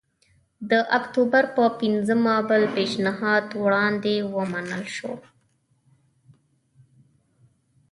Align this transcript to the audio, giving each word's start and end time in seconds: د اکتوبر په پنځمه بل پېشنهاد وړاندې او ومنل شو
د 0.69 0.71
اکتوبر 0.97 1.43
په 1.55 1.63
پنځمه 1.81 2.33
بل 2.49 2.63
پېشنهاد 2.75 3.45
وړاندې 3.63 4.13
او 4.23 4.27
ومنل 4.37 4.83
شو 4.95 5.13